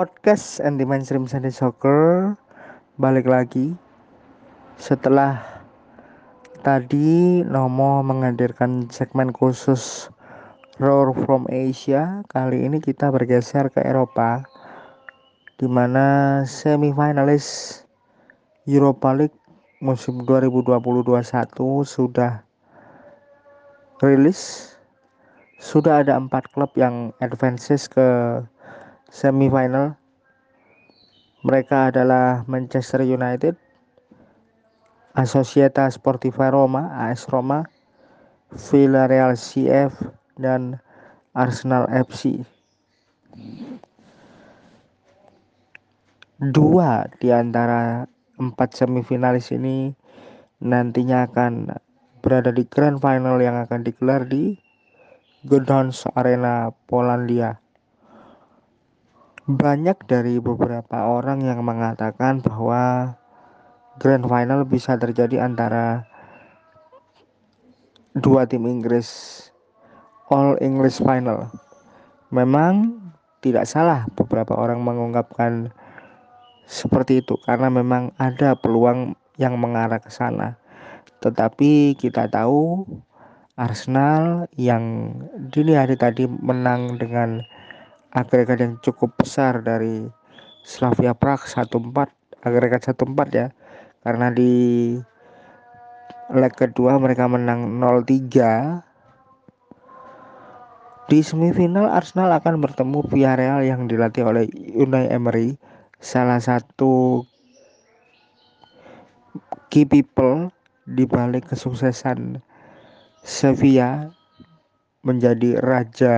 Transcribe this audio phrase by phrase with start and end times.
[0.00, 2.32] podcast anti mainstream Sunday Soccer.
[2.96, 3.76] Balik lagi
[4.80, 5.44] setelah
[6.64, 10.08] tadi Nomo menghadirkan segmen khusus
[10.80, 12.24] Roar from Asia.
[12.32, 14.40] Kali ini kita bergeser ke Eropa
[15.60, 17.84] di mana semifinalis
[18.64, 19.36] Europa League
[19.84, 21.28] musim 2020-21
[21.84, 22.40] sudah
[24.00, 24.72] rilis.
[25.60, 28.40] Sudah ada empat klub yang advances ke
[29.10, 29.98] semifinal.
[31.42, 33.58] Mereka adalah Manchester United,
[35.18, 37.66] Asocieta Sportiva Roma, AS Roma,
[38.54, 39.92] Villarreal CF,
[40.38, 40.78] dan
[41.34, 42.46] Arsenal FC.
[46.40, 48.08] Dua di antara
[48.40, 49.92] empat semifinalis ini
[50.64, 51.76] nantinya akan
[52.24, 54.56] berada di grand final yang akan digelar di
[55.44, 57.60] Gdansk Arena Polandia.
[59.50, 63.18] Banyak dari beberapa orang yang mengatakan bahwa
[63.98, 66.06] grand final bisa terjadi antara
[68.14, 69.10] dua tim Inggris
[70.30, 71.50] All English Final.
[72.30, 72.94] Memang
[73.42, 75.74] tidak salah beberapa orang mengungkapkan
[76.70, 80.62] seperti itu karena memang ada peluang yang mengarah ke sana.
[81.26, 82.86] Tetapi kita tahu
[83.58, 85.10] Arsenal yang
[85.50, 87.42] dini hari tadi menang dengan
[88.10, 90.06] agregat yang cukup besar dari
[90.66, 93.48] Slavia Prague 1-4 agregat 1-4 ya.
[94.00, 94.52] Karena di
[96.30, 98.86] leg kedua mereka menang 0-3
[101.10, 104.46] di semifinal Arsenal akan bertemu Villarreal yang dilatih oleh
[104.78, 105.58] Unai Emery
[105.98, 107.26] salah satu
[109.74, 110.54] key people
[110.86, 112.38] di balik kesuksesan
[113.26, 114.14] Sevilla
[115.02, 116.16] menjadi raja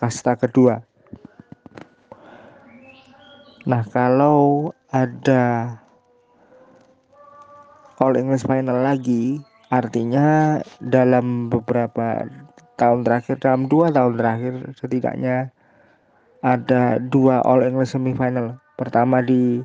[0.00, 0.80] kasta kedua.
[3.68, 5.76] Nah, kalau ada
[8.00, 12.24] All English Final lagi, artinya dalam beberapa
[12.80, 15.52] tahun terakhir, dalam dua tahun terakhir setidaknya
[16.40, 18.56] ada dua All English Semifinal.
[18.80, 19.60] Pertama di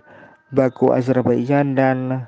[0.52, 2.28] Baku, Azerbaijan dan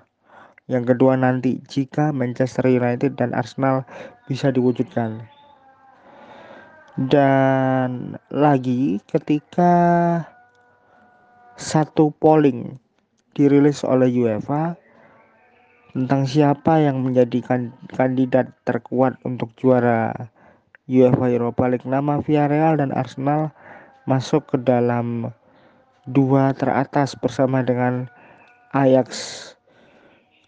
[0.72, 3.84] yang kedua nanti jika Manchester United dan Arsenal
[4.32, 5.37] bisa diwujudkan.
[6.98, 9.70] Dan lagi ketika
[11.54, 12.82] satu polling
[13.38, 14.74] dirilis oleh UEFA
[15.94, 17.62] tentang siapa yang menjadi
[17.94, 20.10] kandidat terkuat untuk juara
[20.90, 21.86] UEFA Europa League.
[21.86, 23.54] Nama Villarreal dan Arsenal
[24.10, 25.30] masuk ke dalam
[26.10, 28.10] dua teratas bersama dengan
[28.74, 29.54] Ajax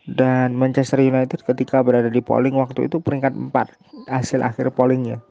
[0.09, 5.21] dan Manchester United ketika berada di polling waktu itu peringkat 4 hasil akhir pollingnya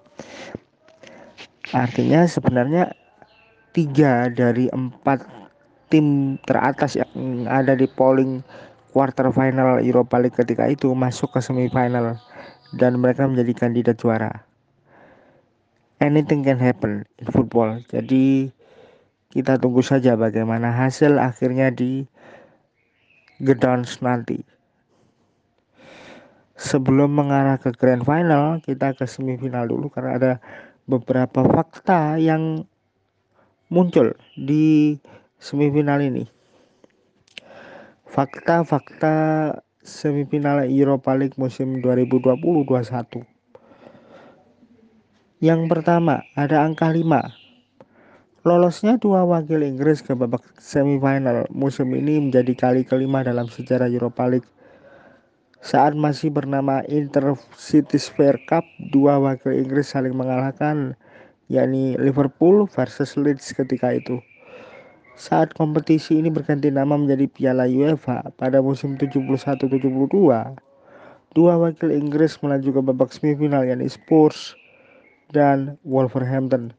[1.73, 2.97] artinya sebenarnya
[3.77, 5.25] tiga dari empat
[5.89, 8.45] tim teratas yang ada di polling
[8.93, 12.17] quarter final Europa League ketika itu masuk ke semifinal
[12.77, 14.45] dan mereka menjadi kandidat juara.
[15.99, 17.83] Anything can happen in football.
[17.91, 18.55] Jadi
[19.29, 22.06] kita tunggu saja bagaimana hasil akhirnya di
[23.43, 24.43] Gdansk nanti.
[26.59, 30.33] Sebelum mengarah ke grand final kita ke semifinal dulu karena ada
[30.88, 32.65] beberapa fakta yang
[33.69, 34.97] muncul di
[35.37, 36.25] semifinal ini.
[38.09, 39.53] Fakta-fakta
[39.88, 43.25] semifinal Europa League musim 2020-21
[45.41, 52.53] yang pertama ada angka 5 Lolosnya dua wakil Inggris ke babak semifinal musim ini menjadi
[52.53, 54.50] kali kelima dalam sejarah Europa League
[55.59, 58.63] saat masih bernama Intercity Sphere Cup,
[58.95, 60.95] dua wakil Inggris saling mengalahkan,
[61.51, 64.23] yakni Liverpool versus Leeds ketika itu.
[65.19, 69.67] Saat kompetisi ini berganti nama menjadi Piala UEFA pada musim 71-72,
[71.35, 74.55] dua wakil Inggris melaju ke babak semifinal yakni Spurs
[75.35, 76.71] dan Wolverhampton.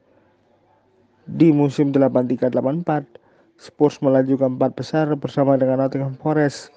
[1.27, 3.19] Di musim 83-84,
[3.59, 6.71] Spurs melaju ke empat besar bersama dengan Nottingham Forest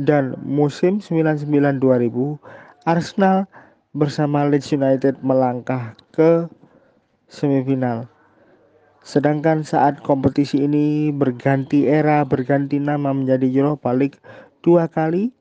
[0.00, 2.40] dan musim 99-2000
[2.88, 3.44] Arsenal
[3.92, 6.48] bersama Leeds United melangkah ke
[7.28, 8.08] semifinal.
[9.00, 14.18] Sedangkan saat kompetisi ini berganti era, berganti nama menjadi Europa League
[14.64, 15.32] dua kali,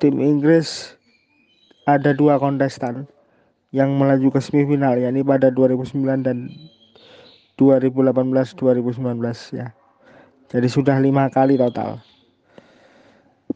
[0.00, 0.96] tim Inggris
[1.84, 3.08] ada dua kontestan
[3.70, 6.50] yang melaju ke semifinal, yakni pada 2009 dan
[7.60, 9.20] 2018-2019
[9.54, 9.70] ya.
[10.50, 12.02] Jadi sudah lima kali total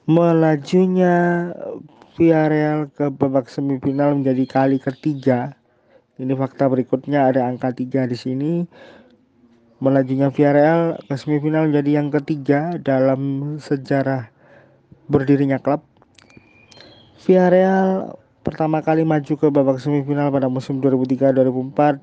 [0.05, 1.49] melajunya
[2.15, 5.57] Villarreal ke babak semifinal menjadi kali ketiga.
[6.15, 8.69] Ini fakta berikutnya ada angka tiga di sini.
[9.83, 14.31] Melajunya Villarreal ke semifinal menjadi yang ketiga dalam sejarah
[15.11, 15.83] berdirinya klub.
[17.25, 18.15] Villarreal
[18.47, 21.99] pertama kali maju ke babak semifinal pada musim 2003-2004.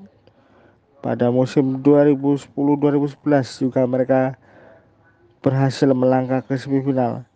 [1.02, 4.36] Pada musim 2010-2011 juga mereka
[5.40, 7.31] berhasil melangkah ke semifinal.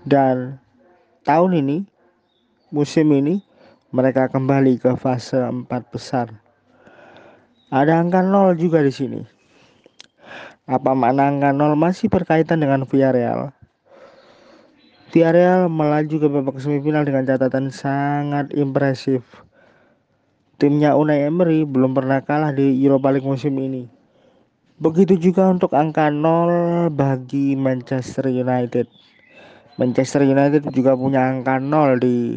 [0.00, 0.56] Dan
[1.28, 1.84] tahun ini,
[2.72, 3.44] musim ini,
[3.92, 6.32] mereka kembali ke fase empat besar.
[7.68, 9.20] Ada angka nol juga di sini.
[10.64, 13.52] Apa makna angka nol masih berkaitan dengan Villarreal?
[15.10, 19.26] Villarreal melaju ke babak semifinal dengan catatan sangat impresif.
[20.56, 23.90] Timnya Unai Emery belum pernah kalah di Europa League musim ini.
[24.80, 28.88] Begitu juga untuk angka nol bagi Manchester United.
[29.80, 32.36] Manchester United juga punya angka nol di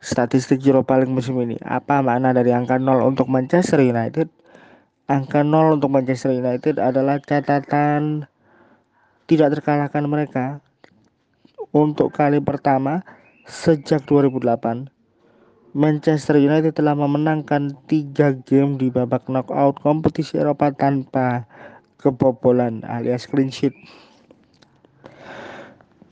[0.00, 1.60] statistik Europa League musim ini.
[1.60, 4.32] Apa makna dari angka 0 untuk Manchester United?
[5.12, 8.24] Angka 0 untuk Manchester United adalah catatan
[9.28, 10.46] tidak terkalahkan mereka
[11.70, 13.06] untuk kali pertama
[13.44, 14.88] sejak 2008.
[15.72, 21.48] Manchester United telah memenangkan tiga game di babak knockout kompetisi Eropa tanpa
[21.96, 23.72] kebobolan alias clean sheet.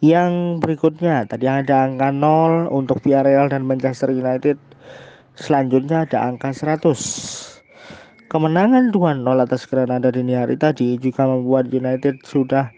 [0.00, 4.56] Yang berikutnya tadi ada angka 0 untuk Villarreal dan Manchester United.
[5.37, 6.97] Selanjutnya ada angka 100.
[8.32, 12.73] Kemenangan 2-0 atas Granada dini hari tadi juga membuat United sudah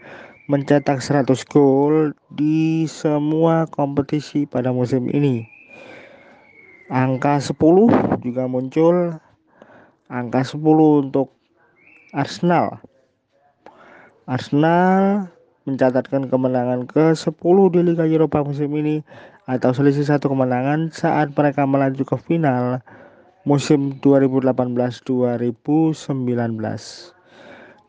[0.51, 5.47] mencetak 100 gol di semua kompetisi pada musim ini.
[6.91, 7.55] Angka 10
[8.19, 9.15] juga muncul.
[10.11, 10.59] Angka 10
[11.07, 11.31] untuk
[12.11, 12.83] Arsenal.
[14.27, 15.31] Arsenal
[15.63, 18.99] mencatatkan kemenangan ke-10 di Liga Eropa musim ini
[19.47, 22.83] atau selisih satu kemenangan saat mereka melaju ke final
[23.47, 26.03] musim 2018-2019.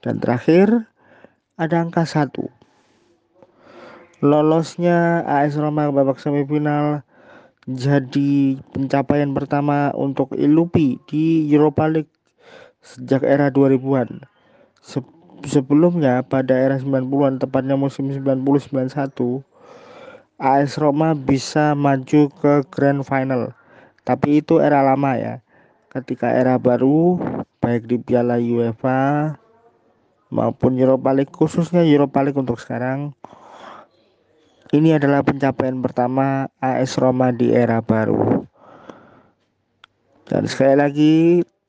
[0.03, 0.87] Dan terakhir
[1.59, 2.31] ada angka 1.
[4.25, 7.03] Lolosnya AS Roma ke babak semifinal
[7.65, 12.13] jadi pencapaian pertama untuk Ilupi di Europa League
[12.85, 14.29] sejak era 2000-an
[15.47, 19.45] sebelumnya pada era 90-an tepatnya musim 90-91
[20.41, 23.55] AS Roma bisa maju ke grand final.
[24.03, 25.41] Tapi itu era lama ya.
[25.89, 27.23] Ketika era baru
[27.63, 29.39] baik di Piala UEFA
[30.35, 33.15] maupun Europa League khususnya Europa League untuk sekarang
[34.75, 38.43] ini adalah pencapaian pertama AS Roma di era baru.
[40.27, 41.15] Dan sekali lagi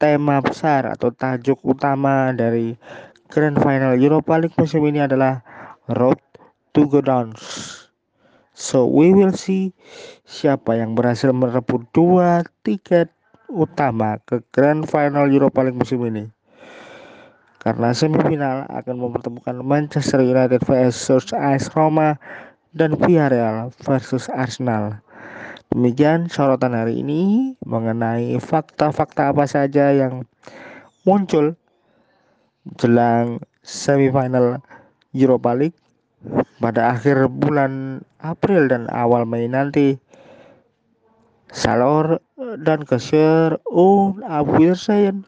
[0.02, 2.74] tema besar atau tajuk utama dari
[3.30, 5.42] Grand Final Europa League musim ini adalah
[5.90, 6.22] Road
[6.78, 7.42] to Go Downs.
[8.56, 9.76] So we will see
[10.24, 13.12] siapa yang berhasil merebut dua tiket
[13.52, 16.32] utama ke Grand Final Europa League musim ini.
[17.60, 22.16] Karena semifinal akan mempertemukan Manchester United versus AS Roma
[22.78, 25.02] dan Villarreal versus Arsenal.
[25.74, 30.30] Demikian sorotan hari ini mengenai fakta-fakta apa saja yang
[31.04, 31.58] muncul
[32.82, 34.62] jelang semifinal
[35.14, 35.78] Europa League
[36.58, 40.02] pada akhir bulan April dan awal Mei nanti.
[41.56, 42.20] Salor
[42.60, 45.24] dan Kesher und Auf Wiedersehen.